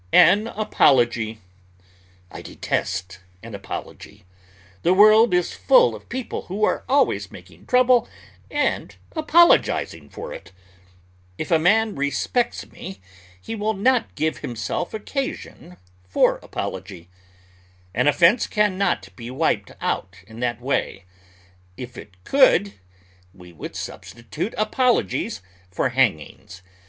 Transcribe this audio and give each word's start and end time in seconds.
AN 0.11 0.47
APOLOGY 0.47 1.39
I 2.31 2.41
detest 2.41 3.19
an 3.43 3.53
apology. 3.53 4.25
The 4.81 4.95
world 4.95 5.31
is 5.31 5.53
full 5.53 5.93
of 5.93 6.09
people 6.09 6.47
who 6.47 6.63
are 6.63 6.83
always 6.89 7.31
making 7.31 7.67
trouble 7.67 8.09
and 8.49 8.95
apologizing 9.15 10.09
for 10.09 10.33
it. 10.33 10.51
If 11.37 11.51
a 11.51 11.59
man 11.59 11.93
respects 11.93 12.65
me, 12.71 12.99
he 13.39 13.53
will 13.53 13.75
not 13.75 14.15
give 14.15 14.39
himself 14.39 14.95
occasion 14.95 15.77
for 16.09 16.37
apology. 16.41 17.07
An 17.93 18.07
offense 18.07 18.47
can 18.47 18.79
not 18.79 19.09
be 19.15 19.29
wiped 19.29 19.71
out 19.79 20.15
in 20.25 20.39
that 20.39 20.59
way. 20.59 21.05
If 21.77 21.95
it 21.95 22.23
could, 22.23 22.73
we 23.35 23.53
would 23.53 23.75
substitute 23.75 24.55
apologies 24.57 25.43
for 25.69 25.89
hangings. 25.89 26.63